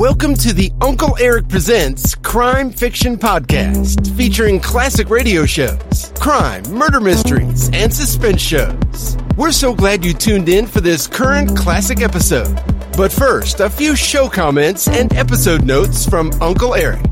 [0.00, 7.00] Welcome to the Uncle Erich Presents Crime Fiction Podcast, featuring classic radio shows, crime, murder
[7.00, 9.18] mysteries, and suspense shows.
[9.36, 12.58] We're so glad you tuned in for this current classic episode.
[12.96, 17.04] But first, a few show comments and episode notes from Uncle Erich.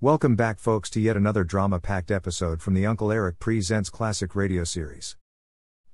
[0.00, 4.36] Welcome back, folks, to yet another drama packed episode from the Uncle Erich Presents Classic
[4.36, 5.16] Radio Series.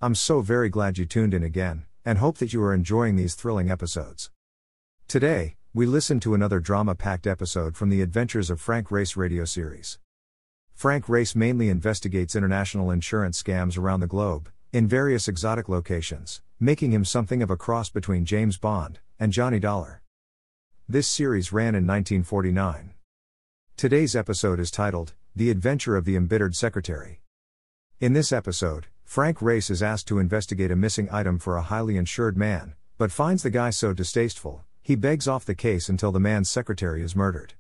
[0.02, 3.34] I'm so very glad you tuned in again, and hope that you are enjoying these
[3.34, 4.29] thrilling episodes.
[5.11, 9.45] Today, we listen to another drama packed episode from the Adventures of Frank Race radio
[9.45, 9.99] series.
[10.73, 16.93] Frank Race mainly investigates international insurance scams around the globe, in various exotic locations, making
[16.93, 20.01] him something of a cross between James Bond and Johnny Dollar.
[20.89, 22.95] This series ran in 1949.
[23.77, 27.21] Today's episode is titled, The Adventure of the Embittered Secretary.
[27.99, 31.96] In this episode, Frank Race is asked to investigate a missing item for a highly
[31.96, 36.20] insured man, but finds the guy so distasteful, he begs off the case until the
[36.20, 37.55] man's secretary is murdered.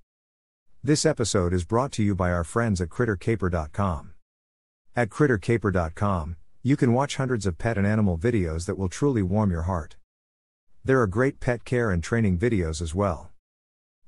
[0.82, 4.14] This episode is brought to you by our friends at CritterCaper.com.
[4.96, 9.50] At CritterCaper.com, you can watch hundreds of pet and animal videos that will truly warm
[9.50, 9.96] your heart.
[10.84, 13.30] There are great pet care and training videos as well.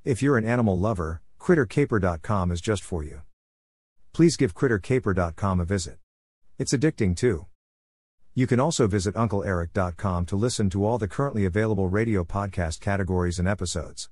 [0.04, 3.22] If you're an animal lover, CritterCaper.com is just for you.
[4.12, 5.98] Please give CritterCaper.com a visit.
[6.58, 7.46] It's addicting too.
[8.34, 13.38] You can also visit UncleErich.com to listen to all the currently available radio podcast categories
[13.38, 14.08] and episodes.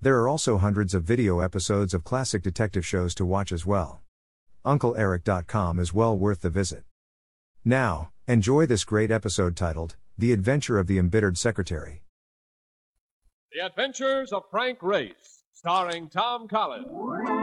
[0.00, 4.00] There are also hundreds of video episodes of classic detective shows to watch as well.
[4.64, 6.82] UncleErich.com is well worth the visit.
[7.64, 12.02] Now, enjoy this great episode titled, The Adventure of the Embittered Secretary.
[13.52, 17.37] The Adventures of Frank Race, starring Tom Collins.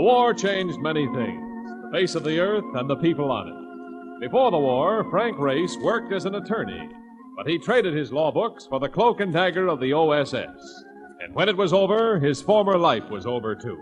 [0.00, 4.20] The war changed many things the face of the earth and the people on it.
[4.20, 6.88] Before the war, Frank Race worked as an attorney,
[7.36, 10.84] but he traded his law books for the cloak and dagger of the OSS.
[11.20, 13.76] And when it was over, his former life was over too.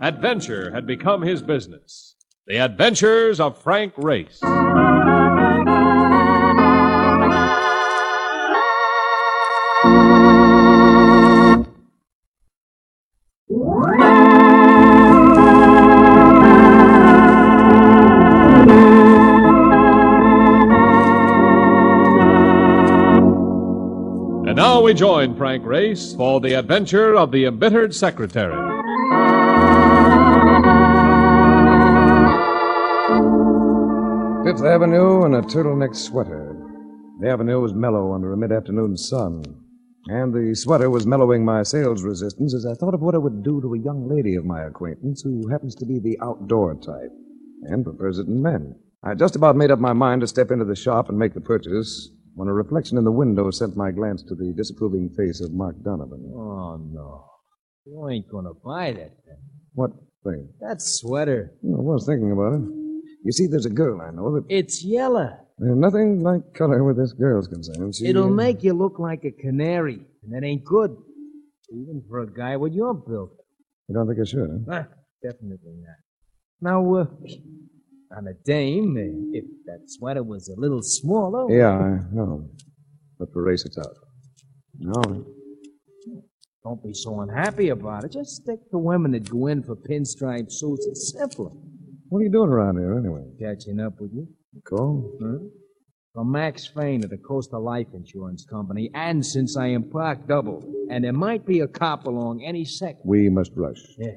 [0.00, 2.16] Adventure had become his business.
[2.48, 4.40] The Adventures of Frank Race.
[24.92, 28.52] We join Frank Race for the adventure of the embittered secretary.
[34.44, 36.54] Fifth Avenue and a turtleneck sweater.
[37.20, 39.42] The avenue was mellow under a mid afternoon sun,
[40.08, 43.42] and the sweater was mellowing my sales resistance as I thought of what it would
[43.42, 47.12] do to a young lady of my acquaintance who happens to be the outdoor type
[47.62, 48.74] and prefers it in men.
[49.02, 51.40] I just about made up my mind to step into the shop and make the
[51.40, 55.52] purchase when a reflection in the window sent my glance to the disapproving face of
[55.52, 56.32] Mark Donovan.
[56.34, 57.24] Oh, no.
[57.84, 59.38] You ain't gonna buy that thing.
[59.74, 59.90] What
[60.24, 60.48] thing?
[60.60, 61.52] That sweater.
[61.62, 62.60] I was thinking about it.
[63.24, 64.44] You see, there's a girl I know that.
[64.48, 65.36] It's yellow.
[65.58, 67.94] There's nothing like color with this girl's concerned.
[67.94, 70.96] She, It'll uh, make you look like a canary, and that ain't good.
[71.70, 73.30] Even for a guy with your build.
[73.88, 74.82] You don't think I should, huh?
[74.82, 74.86] Ah,
[75.22, 75.96] definitely not.
[76.60, 77.06] Now, uh,
[78.16, 78.96] on a dame,
[79.32, 81.50] if that sweater was a little smaller.
[81.54, 82.48] Yeah, I know.
[83.18, 83.96] But for race, it's out.
[84.78, 85.24] No.
[86.64, 88.12] Don't be so unhappy about it.
[88.12, 90.86] Just stick to women that go in for pinstripe suits.
[90.86, 91.50] It's simpler.
[92.08, 93.24] What are you doing around here, anyway?
[93.40, 94.28] Catching up with you.
[94.68, 95.10] Call?
[95.20, 95.26] Huh?
[95.26, 95.46] Hmm?
[96.14, 100.62] From Max Fain of the Coastal Life Insurance Company, and since I am parked double,
[100.90, 103.00] and there might be a cop along any second.
[103.02, 103.82] We must rush.
[103.98, 104.16] Yeah.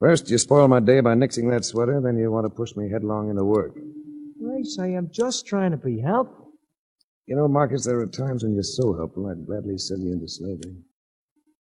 [0.00, 2.88] First, you spoil my day by nixing that sweater, then you want to push me
[2.88, 3.76] headlong into work.
[4.40, 6.52] Race, I am just trying to be helpful.
[7.26, 10.26] You know, Marcus, there are times when you're so helpful, I'd gladly sell you into
[10.26, 10.74] slavery.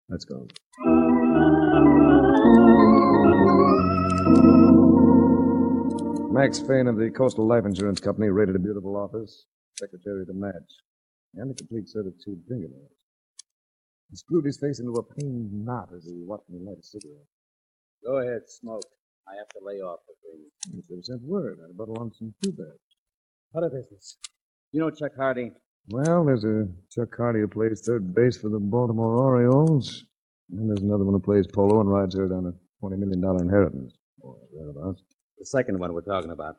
[0.09, 0.47] Let's go.
[6.31, 9.47] Max Fain of the Coastal Life Insurance Company rated a beautiful office,
[9.77, 10.71] secretary to match,
[11.35, 12.93] and a complete set of two fingernails.
[14.09, 17.27] He screwed his face into a pained knot as he watched me light a cigarette.
[18.05, 18.83] Go ahead, smoke.
[19.29, 20.41] I have to lay off the thing.
[20.75, 21.59] He should have sent word.
[21.65, 22.79] I'd buttle on some two bags.
[23.53, 24.17] What a business.
[24.73, 25.53] You know Chuck Hardy?
[25.89, 30.05] Well, there's a Chuck Hardy who plays third base for the Baltimore Orioles.
[30.51, 33.95] And there's another one who plays polo and rides her down a $20 million inheritance.
[34.21, 35.03] Or thereabouts.
[35.39, 36.57] The second one we're talking about.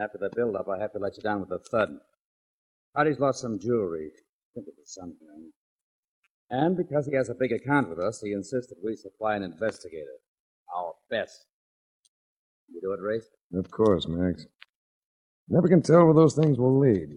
[0.00, 1.90] After the build-up, I have to let you down with a thud.
[2.94, 4.10] Hardy's lost some jewelry.
[4.14, 5.52] I think it was something.
[6.50, 10.18] And because he has a big account with us, he insisted we supply an investigator.
[10.74, 11.46] Our best.
[12.68, 13.28] You do it, Race?
[13.54, 14.46] Of course, Max.
[15.48, 17.08] Never can tell where those things will lead.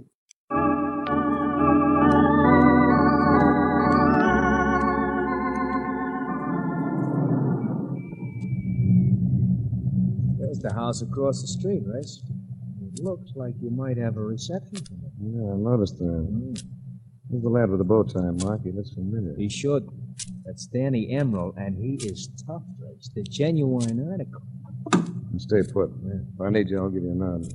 [10.40, 12.24] There's the house across the street, Race.
[12.94, 15.12] It looks like you might have a reception for it.
[15.20, 16.06] Yeah, I noticed that.
[16.06, 16.81] Mm.
[17.32, 18.62] Who's the lad with the bow tie, Mark?
[18.64, 19.34] He looks familiar.
[19.38, 19.88] He should.
[20.44, 23.10] That's Danny Emerald, and he is tough, Race.
[23.16, 24.42] The genuine article.
[25.38, 25.92] Stay put.
[26.04, 27.48] If I need you, I'll give you a nod.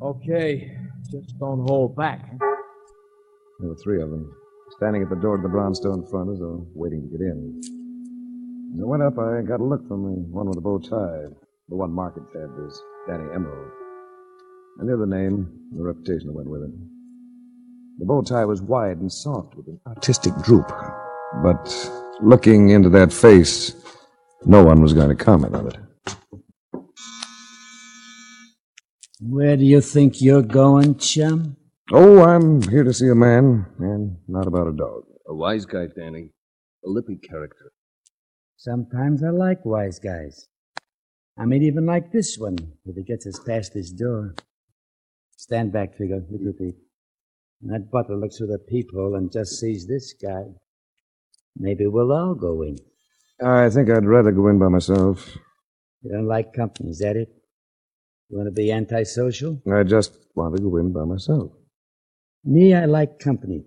[0.00, 0.78] Okay.
[1.10, 2.38] Just don't hold back.
[2.38, 4.34] There were three of them,
[4.78, 7.60] standing at the door to the brownstone front as though waiting to get in.
[8.74, 11.28] As I went up, I got a look from the one with the bow tie.
[11.68, 13.70] The one Mark had tabbed as Danny Emerald.
[14.80, 16.70] I knew the name, and the reputation that went with it.
[18.02, 20.66] The bow tie was wide and soft with an artistic droop.
[21.40, 23.76] But looking into that face,
[24.44, 25.76] no one was going to comment on it.
[29.20, 31.56] Where do you think you're going, chum?
[31.92, 35.04] Oh, I'm here to see a man, and not about a dog.
[35.28, 36.30] A wise guy, Danny.
[36.84, 37.70] A lippy character.
[38.56, 40.48] Sometimes I like wise guys.
[41.38, 44.34] I may even like this one if he gets us past this door.
[45.36, 46.24] Stand back, Figure.
[46.28, 46.74] Look at
[47.62, 47.72] me.
[47.72, 50.44] That butler looks through the peephole and just sees this guy.
[51.56, 52.78] Maybe we'll all go in.
[53.44, 55.36] I think I'd rather go in by myself.
[56.02, 57.28] You don't like company, is that it?
[58.28, 59.60] You want to be antisocial?
[59.72, 61.52] I just want to go in by myself.
[62.44, 63.64] Me, I like company.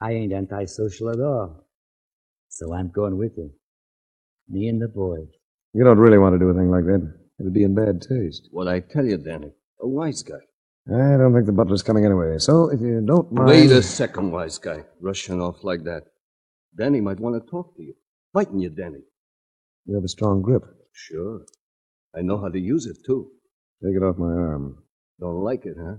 [0.00, 1.66] I ain't antisocial at all.
[2.48, 3.50] So I'm going with you.
[4.48, 5.18] Me and the boy.
[5.74, 7.12] You don't really want to do a thing like that.
[7.40, 8.48] It'd be in bad taste.
[8.50, 9.52] What I tell you, Danny.
[9.80, 10.40] A wise guy.
[10.90, 12.38] I don't think the butler's coming anyway.
[12.38, 13.48] So if you don't mind.
[13.48, 14.84] Wait a second, wise guy.
[15.00, 16.04] Rushing off like that.
[16.76, 17.94] Danny might want to talk to you.
[18.32, 19.02] Fighting you, Danny.
[19.84, 20.64] You have a strong grip.
[20.92, 21.42] Sure.
[22.16, 23.30] I know how to use it, too.
[23.84, 24.82] Take it off my arm.
[25.20, 25.96] Don't like it, huh?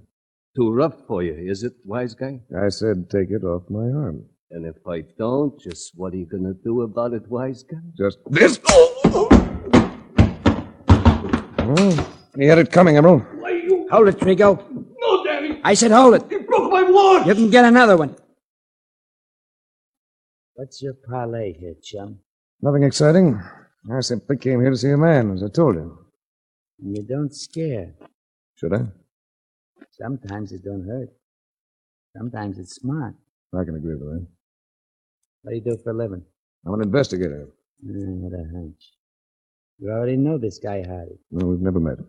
[0.55, 2.41] Too rough for you, is it, wise guy?
[2.57, 4.25] I said take it off my arm.
[4.49, 7.77] And if I don't, just what are you gonna do about it, wise guy?
[7.95, 8.59] Just this.
[11.67, 13.21] Well, he had it coming, Emerald.
[13.91, 14.63] Hold it, Trigo.
[15.59, 16.31] No, I said hold it.
[16.31, 17.27] You broke my watch!
[17.27, 18.15] You can get another one.
[20.55, 22.19] What's your parlay here, chum?
[22.61, 23.41] Nothing exciting.
[23.91, 25.97] I simply came here to see a man, as I told you.
[26.81, 27.93] And you don't scare.
[28.55, 28.85] Should I?
[29.91, 31.09] Sometimes it don't hurt.
[32.17, 33.15] Sometimes it's smart.
[33.53, 34.27] I can agree with that.
[35.41, 36.23] What do you do for a living?
[36.65, 37.47] I'm an investigator.
[37.85, 38.91] Mm, I had a hunch.
[39.79, 41.17] You already know this guy, Hardy.
[41.31, 41.99] No, we've never met.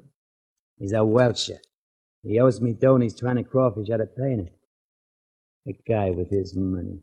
[0.79, 1.59] He's a Welsher.
[2.23, 4.53] He owes me dough and he's trying to crawfish out of paying it.
[5.69, 7.01] A guy with his money.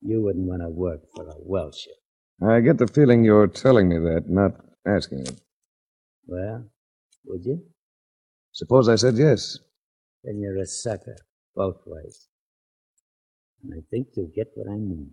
[0.00, 1.94] You wouldn't want to work for a Welsher.
[2.42, 4.52] I get the feeling you're telling me that, not
[4.86, 5.40] asking it.
[6.26, 6.64] Well,
[7.26, 7.62] would you?
[8.52, 9.58] Suppose I said yes.
[10.22, 11.16] Then you're a sucker,
[11.54, 12.28] both ways.
[13.62, 15.10] And I think you'll get what I mean.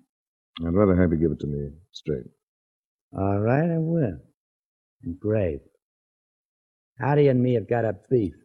[0.65, 2.25] I'd rather have you give it to me straight.
[3.17, 4.19] All right, I will.
[5.03, 5.59] And brave.
[6.99, 8.35] Hardy and me have got a beef.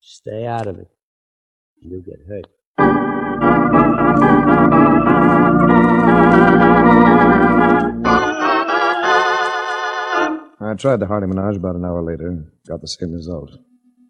[0.00, 0.88] Stay out of it.
[1.80, 2.46] You'll get hurt.
[10.60, 12.44] I tried the Hardy Menage about an hour later.
[12.66, 13.50] Got the same result.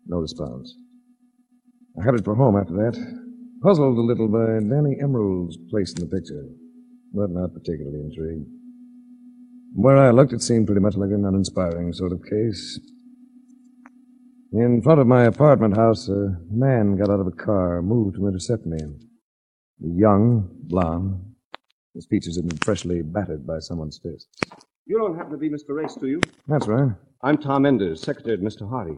[0.06, 0.74] No response.
[2.00, 2.96] I headed for home after that.
[3.62, 6.46] Puzzled a little by Danny Emerald's place in the picture,
[7.12, 8.48] but not particularly intrigued.
[9.74, 12.80] Where I looked, it seemed pretty much like an uninspiring sort of case.
[14.52, 18.26] In front of my apartment house, a man got out of a car, moved to
[18.26, 18.78] intercept me.
[19.78, 21.20] Young, blond.
[21.94, 24.28] His features had been freshly battered by someone's fist.
[24.86, 25.76] You don't happen to be Mr.
[25.76, 26.20] Race, do you?
[26.46, 26.92] That's right.
[27.22, 28.66] I'm Tom Enders, secretary to Mr.
[28.66, 28.96] Hardy.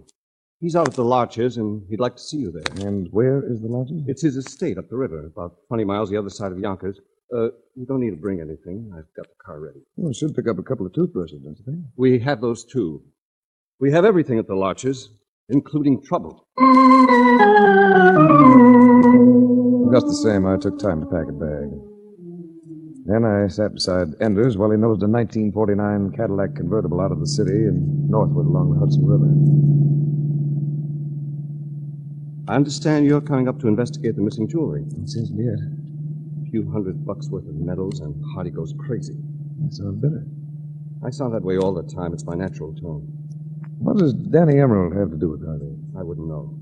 [0.60, 2.86] He's out at the Larches, and he'd like to see you there.
[2.86, 4.04] And where is the Larches?
[4.06, 7.00] It's his estate up the river, about 20 miles the other side of Yonkers.
[7.34, 8.88] Uh, you don't need to bring anything.
[8.94, 9.80] I've got the car ready.
[9.96, 11.78] Well, should pick up a couple of toothbrushes, don't you think?
[11.96, 13.02] We have those too.
[13.80, 15.10] We have everything at the Larches,
[15.50, 16.46] including trouble.
[19.92, 21.68] Just the same, I took time to pack a bag.
[23.06, 27.26] Then I sat beside Enders while he nosed a 1949 Cadillac convertible out of the
[27.26, 29.26] city and northward along the Hudson River.
[32.48, 34.84] I understand you're coming up to investigate the missing jewelry.
[34.84, 35.60] It seems to be it.
[36.46, 39.14] A few hundred bucks worth of medals, and Hardy goes crazy.
[39.62, 40.26] That sounds bitter.
[41.04, 42.12] I sound that way all the time.
[42.12, 43.19] It's my natural tone.
[43.80, 45.74] What does Danny Emerald have to do with Hardy?
[45.98, 46.54] I wouldn't know.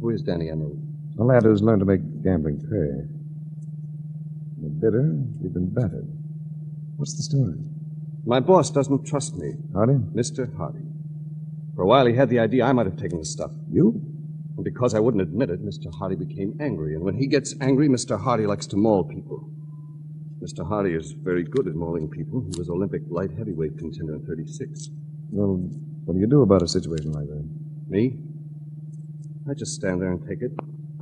[0.00, 0.80] Who is Danny Emerald?
[1.18, 3.04] A lad who's learned to make gambling pay.
[4.58, 5.12] You're bitter,
[5.42, 6.08] you've been battered.
[6.96, 7.58] What's the story?
[8.24, 9.56] My boss doesn't trust me.
[9.74, 9.98] Hardy?
[10.14, 10.56] Mr.
[10.56, 10.86] Hardy.
[11.76, 13.50] For a while, he had the idea I might have taken the stuff.
[13.70, 14.00] You?
[14.56, 15.94] And because I wouldn't admit it, Mr.
[15.94, 16.94] Hardy became angry.
[16.94, 18.18] And when he gets angry, Mr.
[18.18, 19.50] Hardy likes to maul people.
[20.42, 20.66] Mr.
[20.66, 22.40] Hardy is very good at mauling people.
[22.40, 24.88] He was Olympic light heavyweight contender in 36.
[25.30, 25.68] Well,
[26.08, 27.46] what do you do about a situation like that?
[27.86, 28.16] Me?
[29.46, 30.52] I just stand there and take it.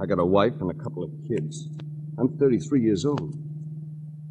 [0.00, 1.68] I got a wife and a couple of kids.
[2.18, 3.38] I'm 33 years old.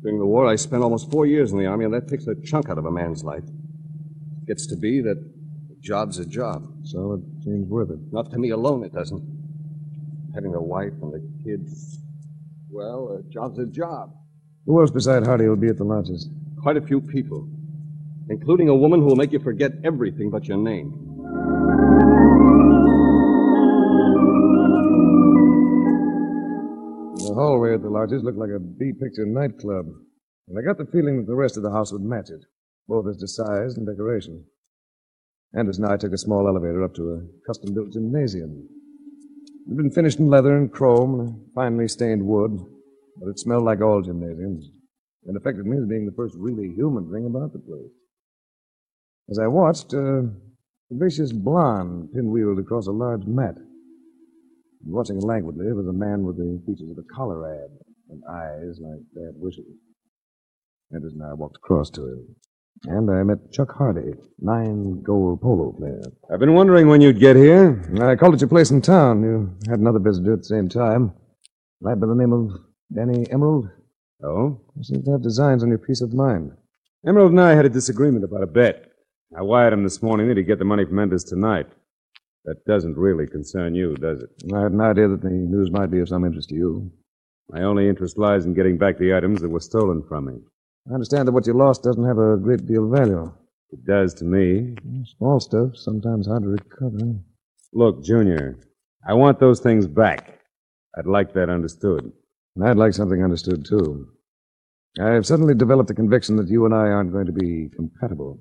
[0.02, 2.36] During the war, I spent almost four years in the Army, and that takes a
[2.36, 3.46] chunk out of a man's life.
[3.46, 6.68] It gets to be that a job's a job.
[6.84, 8.00] So it seems worth it.
[8.12, 9.24] Not to me alone, it doesn't.
[10.36, 12.00] Having a wife and the kids,
[12.70, 14.14] well, a job's a job.
[14.66, 16.28] Who else beside Hardy will be at the Larches?
[16.62, 17.48] Quite a few people,
[18.30, 20.92] including a woman who will make you forget everything but your name.
[27.16, 29.88] The hallway at the Larches looked like a B-picture nightclub.
[30.48, 32.46] And I got the feeling that the rest of the house would match it,
[32.88, 34.46] both as to size and decoration.
[35.58, 38.68] Enders and I took a small elevator up to a custom-built gymnasium.
[39.66, 42.60] It had been finished in leather and chrome and finely stained wood,
[43.20, 44.70] but it smelled like all gymnasiums
[45.26, 48.05] and affected me as being the first really human thing about the place.
[49.30, 50.30] As I watched, a
[50.92, 53.56] vicious blonde pinwheeled across a large mat.
[54.86, 57.70] Watching languidly was a man with the features of a Colorad
[58.12, 59.66] and eyes like bad wishes.
[60.94, 62.36] Enders and I walked across to him.
[62.84, 66.04] And I met Chuck Hardy, nine goal polo player.
[66.32, 67.82] I've been wondering when you'd get here.
[68.00, 69.24] I called at your place in town.
[69.24, 71.14] You had another visitor at the same time.
[71.82, 72.52] Lad by the name of
[72.94, 73.70] Danny Emerald.
[74.24, 74.62] Oh?
[74.76, 76.52] You seem to have designs on your peace of mind.
[77.08, 78.92] Emerald and I had a disagreement about a bet.
[79.34, 81.68] I wired him this morning that he'd get the money from Enders tonight.
[82.46, 84.30] That doesn't really concern you, does it?
[84.54, 86.92] I had an idea that the news might be of some interest to you.
[87.50, 90.34] My only interest lies in getting back the items that were stolen from me.
[90.90, 93.32] I understand that what you lost doesn't have a great deal of value.
[93.72, 94.76] It does to me.
[95.18, 97.20] Small stuff, sometimes hard to recover.
[97.74, 98.60] Look, Junior,
[99.08, 100.40] I want those things back.
[100.98, 102.12] I'd like that understood.
[102.56, 104.08] And I'd like something understood, too.
[105.02, 108.40] I've suddenly developed the conviction that you and I aren't going to be compatible.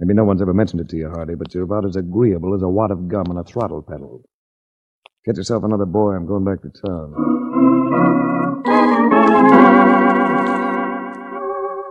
[0.00, 2.62] Maybe no one's ever mentioned it to you, Hardy, but you're about as agreeable as
[2.62, 4.22] a wad of gum on a throttle pedal.
[5.26, 6.12] Get yourself another boy.
[6.12, 7.12] I'm going back to town.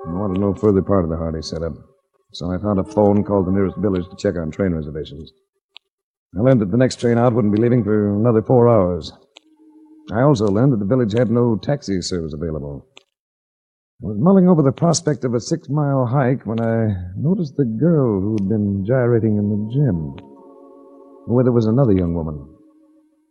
[0.08, 1.74] I wanted no further part of the Hardy setup,
[2.34, 5.32] so I found a phone, called the nearest village to check on train reservations.
[6.36, 9.14] I learned that the next train out wouldn't be leaving for another four hours.
[10.12, 12.88] I also learned that the village had no taxi service available.
[14.02, 17.66] I was mulling over the prospect of a six mile hike when I noticed the
[17.66, 20.16] girl who had been gyrating in the gym.
[21.28, 22.48] Where there was another young woman,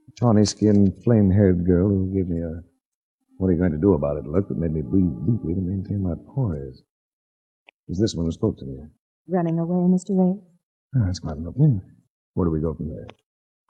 [0.08, 2.60] a tawny skinned, flame haired girl who gave me a
[3.38, 5.60] what are you going to do about it look that made me breathe deeply to
[5.60, 6.82] maintain my poise.
[7.68, 8.76] It was this one who spoke to me.
[9.26, 10.10] Running away, Mr.
[10.10, 10.38] Ray?
[10.96, 11.80] Oh, that's quite an opening.
[12.34, 13.06] Where do we go from there?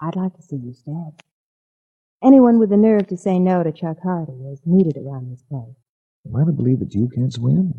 [0.01, 1.23] I'd like to see you stabbed.
[2.25, 5.77] Anyone with the nerve to say no to Chuck Hardy is needed around this place.
[6.29, 7.73] Am I to believe that you can't swim?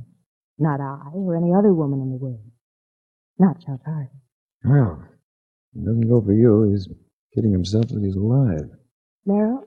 [0.57, 2.41] Not I or any other woman in the world.
[3.37, 4.09] Not Chuck Hardy.
[4.63, 5.03] Well,
[5.75, 6.63] it doesn't go for you.
[6.71, 6.89] He's
[7.33, 8.69] kidding himself that he's alive.
[9.25, 9.63] Merrill,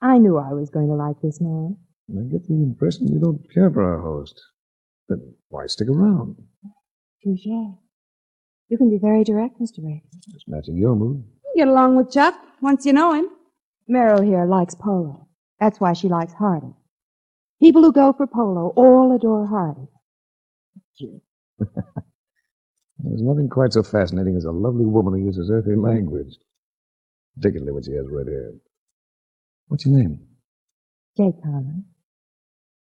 [0.00, 1.76] I knew I was going to like this man.
[2.10, 4.40] I get the impression you don't care for our host.
[5.08, 6.36] But why stick around?
[7.22, 7.44] Touche.
[7.46, 9.84] You can be very direct, Mr.
[9.84, 10.02] Ray.
[10.32, 11.22] Just matching your mood.
[11.56, 13.28] Get along with Chuck once you know him.
[13.86, 15.28] Merrill here likes polo.
[15.60, 16.74] That's why she likes Hardy.
[17.64, 19.88] People who go for polo all adore Hardy.
[22.98, 26.36] There's nothing quite so fascinating as a lovely woman who uses earthly language,
[27.36, 28.50] particularly when she has red hair.
[29.68, 30.20] What's your name?
[31.16, 31.84] Jay Conlon.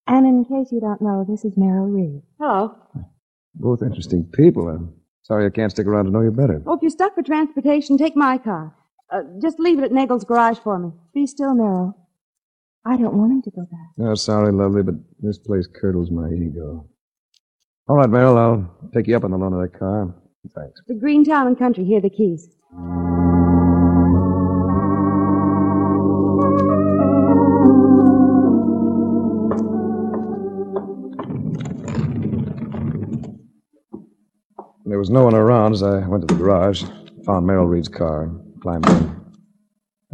[0.08, 2.22] And in case you don't know, this is Merrill Reed.
[2.40, 2.74] Hello.
[3.54, 4.68] Both interesting people.
[4.68, 6.60] I'm sorry I can't stick around to know you better.
[6.66, 8.74] Oh, if you're stuck for transportation, take my car.
[9.12, 10.90] Uh, just leave it at Nagel's garage for me.
[11.14, 11.96] Be still, Merrill.
[12.84, 13.90] I don't want him to go back.
[14.00, 16.84] Oh, sorry, lovely, but this place curdles my ego.
[17.88, 20.14] All right, Merrill, I'll take you up on the loan of that car.
[20.54, 20.80] Thanks.
[20.88, 21.84] The Green Town and Country.
[21.84, 22.48] Here are the keys.
[34.84, 36.82] There was no one around as I went to the garage,
[37.24, 39.21] found Merrill Reed's car, and climbed in.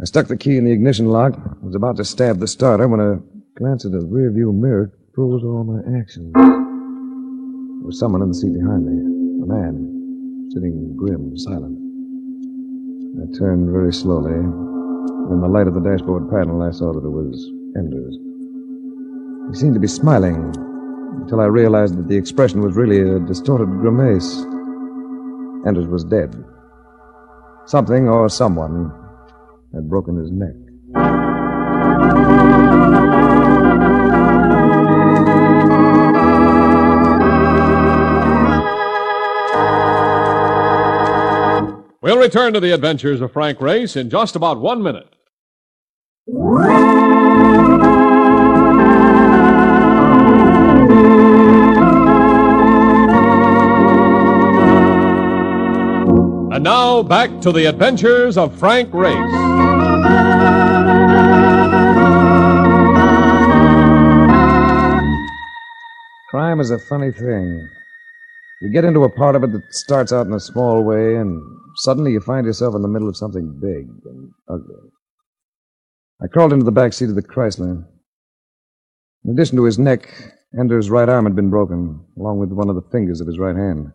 [0.01, 3.01] I stuck the key in the ignition lock, was about to stab the starter when
[3.01, 3.19] a
[3.57, 6.31] glance at the rearview mirror froze all my actions.
[6.35, 8.95] There was someone in the seat behind me,
[9.43, 11.75] a man, sitting grim, silent.
[13.19, 14.31] I turned very slowly.
[14.31, 18.15] And in the light of the dashboard panel, I saw that it was Enders.
[19.51, 20.55] He seemed to be smiling,
[21.19, 24.45] until I realized that the expression was really a distorted grimace.
[25.67, 26.41] Enders was dead.
[27.65, 28.93] Something or someone
[29.73, 30.55] had broken his neck.
[42.01, 45.13] We'll return to the adventures of Frank Race in just about one minute.
[56.59, 59.15] And now back to the adventures of Frank Race.
[66.29, 67.69] Crime is a funny thing.
[68.61, 71.41] You get into a part of it that starts out in a small way, and
[71.77, 74.91] suddenly you find yourself in the middle of something big and ugly.
[76.21, 77.85] I crawled into the back seat of the Chrysler.
[79.23, 80.09] In addition to his neck,
[80.59, 83.55] Ender's right arm had been broken, along with one of the fingers of his right
[83.55, 83.93] hand.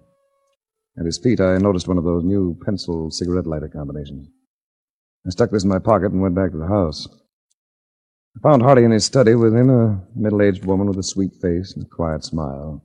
[0.99, 4.29] At his feet, I noticed one of those new pencil cigarette lighter combinations.
[5.27, 7.09] I stuck this in my pocket and went back to the house.
[8.37, 11.33] I found Hardy in his study with him, a middle aged woman with a sweet
[11.41, 12.85] face and a quiet smile.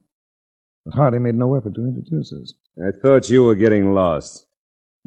[0.85, 2.53] But Hardy made no effort to introduce us.
[2.83, 4.47] I thought you were getting lost.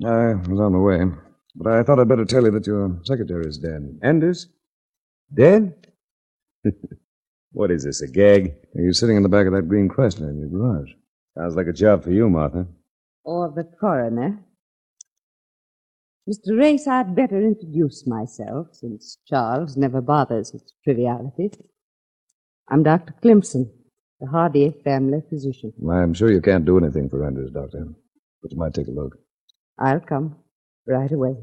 [0.05, 1.01] I was on the way,
[1.57, 3.99] but I thought I'd better tell you that your secretary is dead.
[4.03, 4.49] Enders?
[5.33, 5.75] Dead?
[7.53, 8.55] what is this, a gag?
[8.75, 10.91] He's sitting in the back of that green Chrysler in your garage.
[11.37, 12.67] Sounds like a job for you, Martha.
[13.25, 14.39] Or the coroner.
[16.29, 16.59] Mr.
[16.59, 21.55] Race, I'd better introduce myself, since Charles never bothers with trivialities.
[22.71, 23.15] I'm Dr.
[23.23, 23.71] Clemson,
[24.21, 25.73] the Hardy family physician.
[25.91, 27.87] I'm sure you can't do anything for Enders, Doctor,
[28.41, 29.19] but you might take a look.
[29.79, 30.37] I'll come
[30.87, 31.37] right away.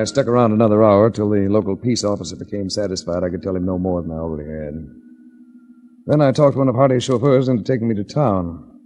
[0.00, 3.54] I stuck around another hour till the local peace officer became satisfied I could tell
[3.54, 4.88] him no more than I already had.
[6.06, 8.80] Then I talked one of Hardy's chauffeurs into taking me to town.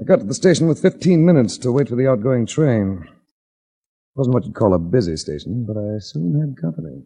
[0.00, 3.04] I got to the station with 15 minutes to wait for the outgoing train.
[3.04, 7.02] It wasn't what you'd call a busy station, but I soon had company.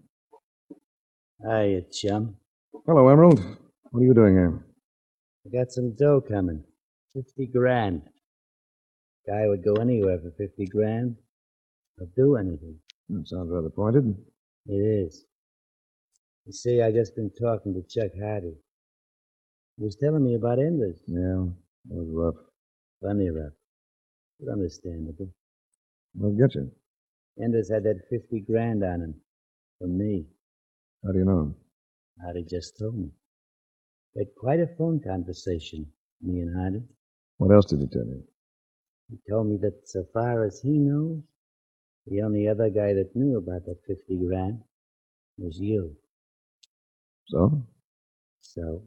[1.42, 2.36] Hiya, chum.
[2.86, 3.40] Hello, Emerald.
[3.90, 4.64] What are you doing here?
[5.44, 6.62] I got some dough coming.
[7.14, 8.02] Fifty grand.
[9.26, 11.16] Guy would go anywhere for fifty grand.
[12.00, 12.78] I'll do anything.
[13.08, 14.16] That sounds rather pointed.
[14.66, 15.24] It is.
[16.46, 18.54] You see, I just been talking to Chuck Hardy.
[19.76, 21.00] He was telling me about Enders.
[21.06, 21.46] Yeah,
[21.86, 22.44] that was rough.
[23.02, 23.52] Funny rough.
[24.40, 25.30] But understandable.
[26.22, 26.70] I'll get you.
[27.42, 29.14] Enders had that fifty grand on him.
[29.78, 30.26] From me.
[31.04, 31.54] How do you know?
[32.22, 33.10] Hardy just told me.
[34.14, 35.86] We had quite a phone conversation,
[36.20, 36.82] me and Hardy.
[37.36, 38.24] What else did he tell you?
[39.10, 41.22] He told me that so far as he knows,
[42.10, 44.60] the only other guy that knew about that 50 grand
[45.38, 45.96] was you.
[47.28, 47.62] So?
[48.40, 48.82] So,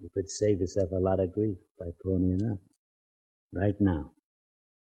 [0.00, 2.58] you could save yourself a lot of grief by ponying up.
[3.52, 4.12] Right now.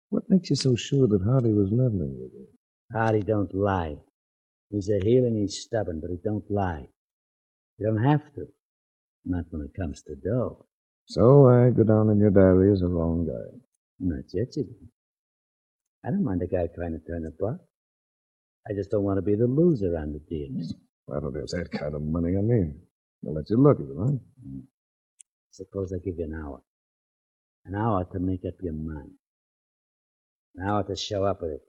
[0.10, 2.47] What makes you so sure that Hardy was leveling with you?
[2.93, 3.97] Hardy don't lie.
[4.71, 6.88] He's a heel and he's stubborn, but he don't lie.
[7.77, 8.47] You don't have to.
[9.25, 10.65] Not when it comes to dough.
[11.08, 13.60] So I go down in your diary as a wrong guy.
[13.99, 14.75] Not yet, you do.
[16.05, 17.59] I don't mind a guy trying to turn a buck.
[18.69, 20.73] I just don't want to be the loser on the deals.
[21.11, 22.73] I don't have that kind of money on me.
[23.25, 24.11] I'll let you look at it, huh?
[24.47, 24.61] Mm.
[25.51, 26.61] Suppose I give you an hour.
[27.65, 29.11] An hour to make up your mind.
[30.55, 31.61] An hour to show up with it.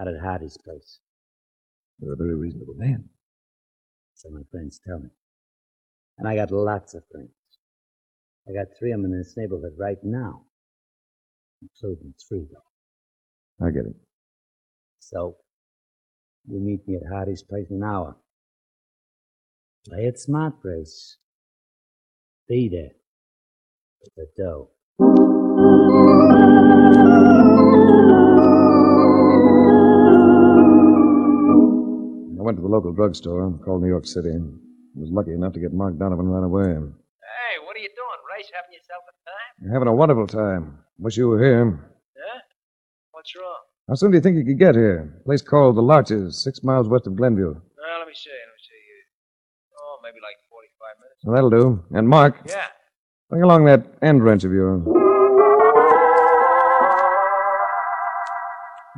[0.00, 0.98] Out at Hardy's place.
[2.00, 3.08] You're a very reasonable man.
[4.14, 5.10] So my friends tell me.
[6.18, 7.30] And I got lots of friends.
[8.48, 10.42] I got three of them in this neighborhood right now.
[11.60, 12.71] Including three, though.
[13.64, 13.94] I get it.
[14.98, 15.36] So,
[16.48, 18.16] you meet me at Hardy's place in an hour.
[19.86, 21.16] Play it smart, Race.
[22.48, 22.92] Be there.
[24.00, 24.70] With the dough.
[32.38, 34.30] I went to the local drugstore, called New York City.
[34.30, 36.64] I was lucky enough to get Mark Donovan right away.
[36.64, 38.50] Hey, what are you doing, Race?
[38.52, 39.62] Having yourself a time?
[39.62, 40.78] You're having a wonderful time.
[40.98, 41.91] Wish you were here.
[43.22, 43.60] What's wrong?
[43.88, 45.14] How soon do you think you could get here?
[45.20, 47.54] A place called The Larches, six miles west of Glenview.
[47.54, 48.30] Well, let me see.
[48.34, 48.82] Let me see.
[49.78, 51.20] Oh, maybe like 45 minutes.
[51.22, 51.84] Well, that'll do.
[51.96, 52.66] And Mark, Yeah.
[53.30, 54.82] bring along that end wrench of yours.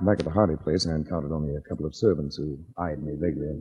[0.07, 3.17] Back at the Hardy place, I encountered only a couple of servants who eyed me
[3.21, 3.61] vaguely.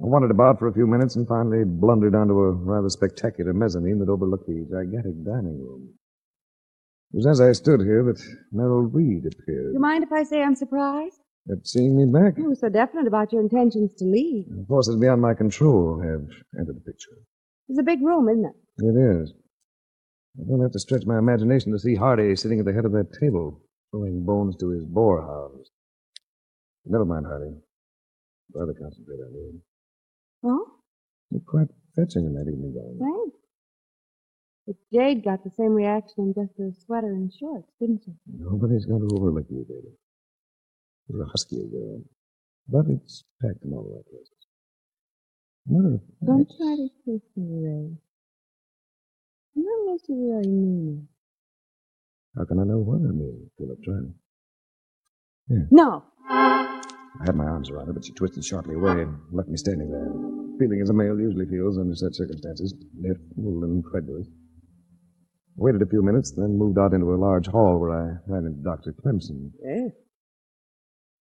[0.00, 3.98] I wandered about for a few minutes and finally blundered onto a rather spectacular mezzanine
[3.98, 5.92] that overlooked the gigantic dining room.
[7.14, 9.66] It was as I stood here that Merrill Reed appeared.
[9.68, 11.20] Do You mind if I say I'm surprised?
[11.48, 12.36] at seeing me back.
[12.38, 14.46] You were so definite about your intentions to leave.
[14.66, 16.26] Forces beyond my control have
[16.58, 17.18] entered the picture.
[17.68, 18.56] It's a big room, isn't it?
[18.78, 19.32] It is.
[20.40, 22.92] I don't have to stretch my imagination to see Hardy sitting at the head of
[22.92, 23.60] that table,
[23.92, 25.68] throwing bones to his boarhouse.
[26.84, 27.54] Never mind, Hardy.
[28.54, 29.60] Rather concentrate on you.
[30.44, 30.66] Oh,
[31.30, 32.98] You're quite fetching in that evening gown.
[32.98, 33.38] thanks.
[34.66, 38.12] But Jade got the same reaction in just a sweater and shorts, didn't she?
[38.26, 39.94] Nobody's going to overlook you, baby.
[41.08, 42.02] You're a husky girl.
[42.68, 44.30] But it's packed in all the right places.
[45.66, 47.90] Matter of Don't try to kiss me, Ray.
[49.56, 51.08] Not unless you really mean
[52.36, 53.48] how can I know what I mean
[53.84, 54.10] tried
[55.50, 55.54] it?
[55.54, 55.68] it.
[55.70, 56.02] No.
[56.28, 56.80] I
[57.26, 60.10] had my arms around her, but she twisted sharply away and left me standing there,
[60.58, 62.74] feeling as a male usually feels under such circumstances,
[63.36, 64.26] fool, and incredulous.
[65.56, 68.62] Waited a few minutes, then moved out into a large hall where I ran into
[68.62, 68.92] Dr.
[68.92, 69.52] Clemson.
[69.62, 69.92] Yes.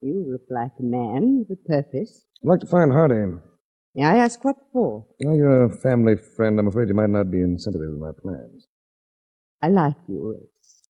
[0.02, 2.26] You look like a man with a purpose.
[2.44, 3.38] I'd like to find Hardy.
[3.96, 5.06] May I ask what for?
[5.24, 6.60] Well, you're a family friend.
[6.60, 8.68] I'm afraid you might not be in sympathy with my plans.
[9.62, 10.90] I like you, Race.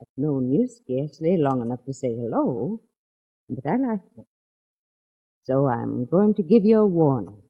[0.00, 2.80] I've known you scarcely long enough to say hello,
[3.50, 4.24] but I like you.
[5.44, 7.42] So I'm going to give you a warning.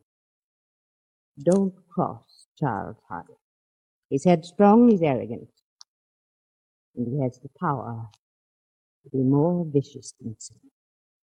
[1.44, 3.34] Don't cross Charles Hardy.
[4.10, 5.48] He's headstrong, he's arrogant,
[6.96, 8.08] and he has the power
[9.04, 10.56] to be more vicious than sin.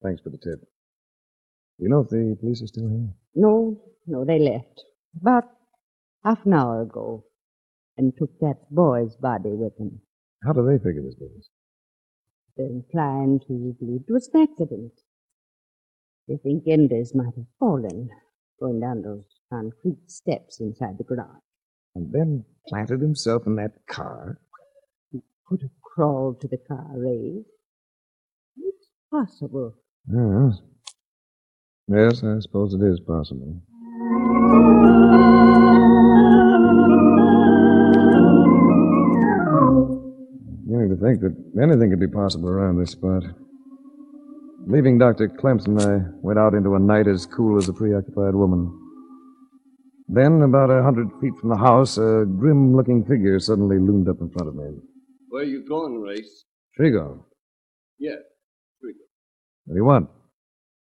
[0.04, 0.62] Thanks for the tip.
[1.80, 3.10] You know if the police are still here?
[3.34, 4.84] No, no, they left
[5.20, 5.46] about
[6.24, 7.24] half an hour ago
[7.98, 10.00] and took that boy's body with them.
[10.44, 11.50] How do they figure this business?
[12.56, 14.94] They're inclined to believe it was an accident.
[16.28, 18.10] They think Enders might have fallen
[18.60, 21.42] going down those concrete steps inside the garage.
[21.96, 24.40] And then planted himself in that car?
[25.12, 27.46] He could have crawled to the car, Ray.
[28.58, 29.74] It's possible.
[30.08, 30.60] Yes.
[31.88, 33.62] Yes, I suppose it is possible.
[40.66, 43.24] Beginning to think that anything could be possible around this spot.
[44.68, 45.30] Leaving Dr.
[45.30, 48.85] Clemson, I went out into a night as cool as a preoccupied woman.
[50.08, 54.18] Then, about a hundred feet from the house, a grim looking figure suddenly loomed up
[54.22, 54.78] in front of me.
[55.30, 56.46] Where are you going, Race?
[56.80, 57.24] Trigo,
[57.98, 58.12] Yeah,
[58.84, 59.06] Trigo.
[59.66, 60.10] what do you want?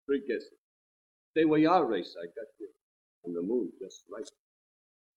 [0.05, 0.49] Three guesses.
[1.31, 2.15] Stay where you are, Race.
[2.21, 2.67] I got you.
[3.25, 4.27] And the moon just right.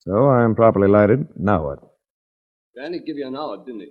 [0.01, 1.27] So I'm properly lighted.
[1.37, 1.81] Now what?
[2.77, 3.90] Danny give you an hour, didn't he?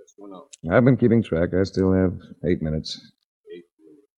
[0.00, 0.46] Just one hour.
[0.74, 1.50] I've been keeping track.
[1.58, 2.12] I still have
[2.44, 2.98] eight minutes.
[3.54, 4.08] Eight minutes.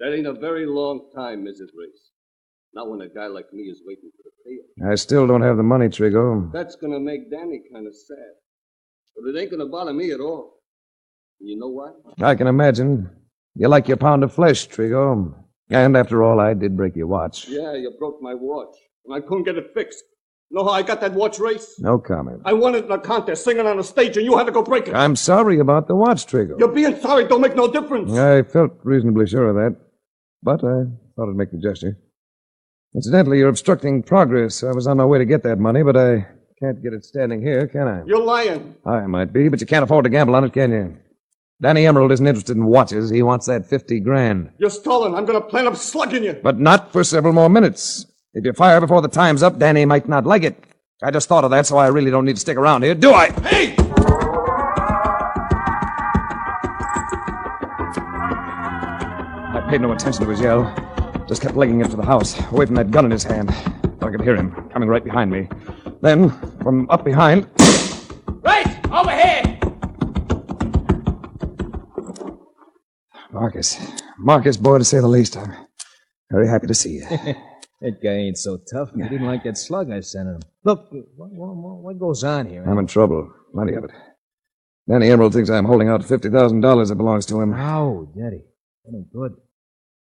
[0.00, 1.70] That ain't a very long time, Mrs.
[1.78, 2.09] Race.
[2.72, 4.92] Not when a guy like me is waiting for the payoff.
[4.92, 6.52] I still don't have the money, Trigo.
[6.52, 8.32] That's gonna make Danny kind of sad.
[9.16, 10.60] But it ain't gonna bother me at all.
[11.40, 11.90] And you know why?
[12.24, 13.10] I can imagine.
[13.56, 15.34] You like your pound of flesh, Trigo.
[15.70, 17.48] And after all, I did break your watch.
[17.48, 18.74] Yeah, you broke my watch.
[19.04, 20.02] And I couldn't get it fixed.
[20.52, 21.76] Know how I got that watch race?
[21.78, 22.42] No comment.
[22.44, 24.62] I won it in a contest, singing on a stage, and you had to go
[24.62, 24.94] break it.
[24.94, 26.58] I'm sorry about the watch, Trigo.
[26.58, 28.12] You're being sorry don't make no difference.
[28.12, 29.76] I felt reasonably sure of that.
[30.42, 31.98] But I thought I'd make the gesture.
[32.94, 34.64] Incidentally, you're obstructing progress.
[34.64, 36.26] I was on my way to get that money, but I
[36.58, 38.02] can't get it standing here, can I?
[38.04, 38.74] You're lying.
[38.84, 40.96] I might be, but you can't afford to gamble on it, can you?
[41.62, 43.10] Danny Emerald isn't interested in watches.
[43.10, 44.50] He wants that 50 grand.
[44.58, 45.14] You're stalling.
[45.14, 46.32] I'm gonna plan up slugging you.
[46.42, 48.06] But not for several more minutes.
[48.34, 50.56] If you fire before the time's up, Danny might not like it.
[51.02, 53.12] I just thought of that, so I really don't need to stick around here, do
[53.12, 53.30] I?
[53.42, 53.74] Hey!
[59.52, 60.89] I paid no attention to his yell.
[61.30, 63.50] Just kept legging into the house, away from that gun in his hand.
[64.02, 65.46] I could hear him coming right behind me.
[66.00, 67.48] Then, from up behind,
[68.42, 68.66] Right!
[68.90, 69.60] Over here!
[73.30, 73.78] Marcus.
[74.18, 75.36] Marcus, boy, to say the least.
[75.36, 75.54] I'm
[76.32, 77.06] very happy to see you.
[77.80, 78.90] That guy ain't so tough.
[78.94, 80.40] He didn't like that slug I sent him.
[80.64, 82.62] Look, what, what, what goes on here?
[82.68, 83.32] I'm in trouble.
[83.54, 83.90] Plenty of it.
[84.86, 87.54] Danny Emerald thinks I'm holding out $50,000 that belongs to him.
[87.54, 88.42] Oh, Daddy.
[88.84, 89.34] That ain't good.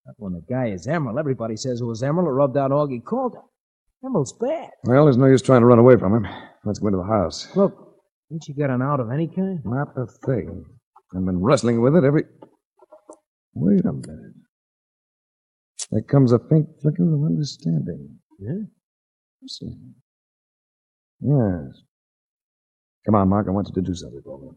[0.07, 1.19] Not when the guy is Emerald.
[1.19, 3.41] Everybody says it was Emerald who rubbed out Augie Calder.
[4.05, 4.71] Emerald's bad.
[4.85, 6.27] Well, there's no use trying to run away from him.
[6.65, 7.55] Let's go into the house.
[7.55, 7.75] Look,
[8.33, 9.61] ain't you got an out of any kind?
[9.65, 10.65] Not a thing.
[11.15, 12.25] I've been wrestling with it every.
[13.55, 14.35] Wait a minute.
[15.91, 18.17] There comes a faint flicker of understanding.
[18.39, 18.63] Yeah?
[19.43, 19.95] Listen.
[21.21, 21.83] Yes.
[23.05, 23.47] Come on, Mark.
[23.49, 24.49] I want you to do something for me.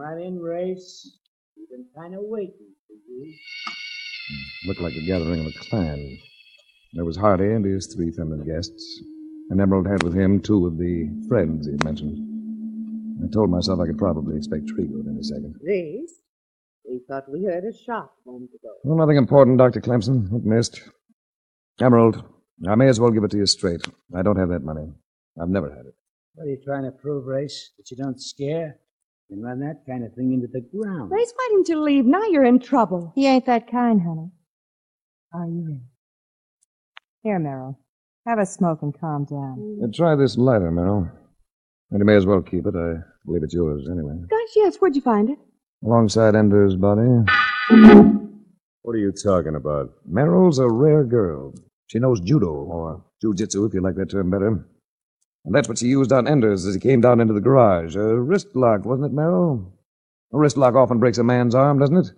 [0.00, 1.18] In, Race.
[1.56, 3.34] We've been kind of waiting for you.
[4.64, 6.18] Looked like a gathering of a clan.
[6.92, 9.02] There was Hardy and his three feminine guests.
[9.50, 12.16] And Emerald had with him two of the friends he mentioned.
[13.24, 15.56] I told myself I could probably expect Trigo any second.
[15.64, 16.20] This?
[16.88, 18.74] We thought we heard a shot a moment ago.
[18.84, 19.80] Well, nothing important, Dr.
[19.80, 20.32] Clemson.
[20.32, 20.80] It missed.
[21.80, 22.22] Emerald,
[22.68, 23.82] I may as well give it to you straight.
[24.14, 24.92] I don't have that money.
[25.42, 25.94] I've never had it.
[26.34, 27.72] What are you trying to prove, Race?
[27.76, 28.78] That you don't scare?
[29.30, 31.10] And run that kind of thing into the ground.
[31.10, 32.06] Race, why didn't you leave?
[32.06, 33.12] Now you're in trouble.
[33.14, 34.30] He ain't that kind, honey.
[35.34, 35.82] Are you in?
[37.22, 37.78] Here, Merrill.
[38.26, 39.80] Have a smoke and calm down.
[39.84, 41.10] Uh, try this lighter, Merrill.
[41.90, 42.74] And you may as well keep it.
[42.74, 44.14] I believe it's yours anyway.
[44.30, 44.76] Gosh, yes.
[44.76, 45.38] Where'd you find it?
[45.84, 47.24] Alongside Ender's body.
[48.82, 49.90] What are you talking about?
[50.06, 51.52] Merrill's a rare girl.
[51.88, 54.66] She knows judo, or jujitsu, if you like that term better.
[55.44, 57.96] And that's what she used on Enders as he came down into the garage.
[57.96, 59.72] A wrist lock, wasn't it, Merrill?
[60.32, 62.10] A wrist lock often breaks a man's arm, doesn't it?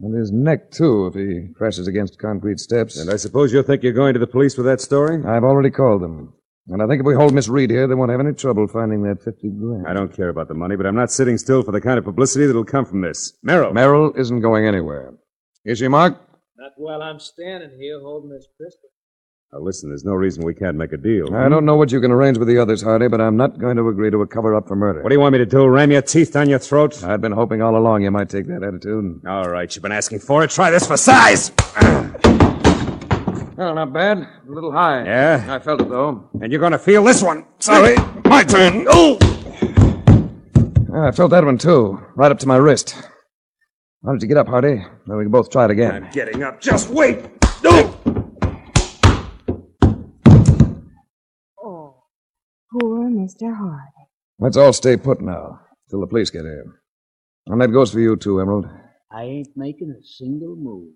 [0.00, 2.98] And his neck, too, if he crashes against concrete steps.
[2.98, 5.24] And I suppose you think you're going to the police with that story?
[5.24, 6.34] I've already called them.
[6.68, 9.02] And I think if we hold Miss Reed here, they won't have any trouble finding
[9.04, 9.86] that 50 grand.
[9.88, 12.04] I don't care about the money, but I'm not sitting still for the kind of
[12.04, 13.32] publicity that'll come from this.
[13.42, 13.72] Merrill.
[13.72, 15.14] Merrill isn't going anywhere.
[15.64, 16.20] Is she, Mark?
[16.58, 18.90] Not while I'm standing here holding this pistol.
[19.52, 21.34] Now, listen, there's no reason we can't make a deal.
[21.34, 21.50] I hmm?
[21.50, 23.88] don't know what you can arrange with the others, Hardy, but I'm not going to
[23.88, 25.02] agree to a cover up for murder.
[25.02, 25.66] What do you want me to do?
[25.66, 27.02] Ram your teeth down your throat?
[27.02, 29.22] I'd been hoping all along you might take that attitude.
[29.26, 30.50] All right, you've been asking for it.
[30.50, 31.52] Try this for size.
[33.58, 34.18] Well, not bad.
[34.18, 35.04] A little high.
[35.04, 35.44] Yeah?
[35.48, 36.30] I felt it, though.
[36.40, 37.44] And you're going to feel this one.
[37.58, 37.96] Sorry.
[38.24, 38.86] My turn.
[38.88, 39.18] Oh!
[40.94, 42.00] I felt that one, too.
[42.14, 42.94] Right up to my wrist.
[44.00, 44.76] Why don't you get up, Hardy?
[45.06, 46.04] Then we can both try it again.
[46.04, 46.60] I'm getting up.
[46.60, 47.30] Just wait.
[47.64, 48.00] Oh!
[51.60, 51.96] Oh,
[52.72, 53.56] poor Mr.
[53.56, 54.08] Hardy.
[54.38, 56.82] Let's all stay put now, till the police get here.
[57.46, 58.66] And that goes for you, too, Emerald.
[59.10, 60.92] I ain't making a single move.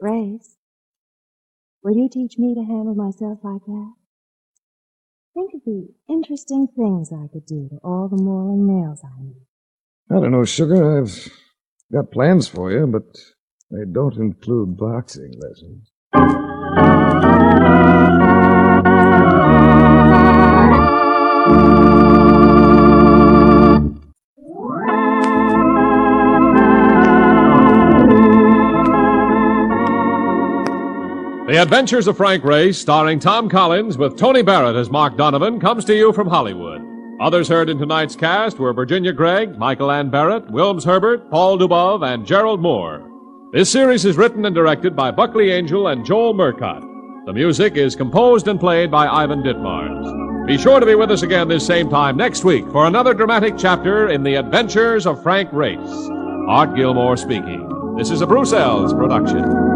[0.00, 0.56] Race,
[1.82, 3.92] will you teach me to handle myself like that?
[5.34, 9.46] Think of the interesting things I could do to all the moral nails I need.
[10.10, 10.98] I don't know, Sugar.
[11.00, 11.28] I've
[11.92, 13.04] got plans for you, but
[13.70, 15.92] they don't include boxing lessons.
[31.46, 35.84] The Adventures of Frank Race, starring Tom Collins with Tony Barrett as Mark Donovan, comes
[35.84, 36.82] to you from Hollywood.
[37.20, 42.04] Others heard in tonight's cast were Virginia Gregg, Michael Ann Barrett, Wilms Herbert, Paul Dubov,
[42.04, 43.08] and Gerald Mohr.
[43.52, 46.82] This series is written and directed by Buckley Angell and Joel Murcott.
[47.26, 50.48] The music is composed and played by Ivan Ditmars.
[50.48, 53.54] Be sure to be with us again this same time next week for another dramatic
[53.56, 56.08] chapter in the adventures of Frank Race.
[56.48, 57.94] Art Gilmore speaking.
[57.96, 59.75] This is a Bruce Eells production.